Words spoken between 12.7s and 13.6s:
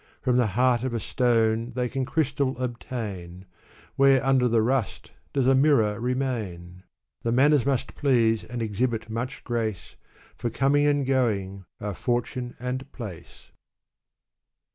Place.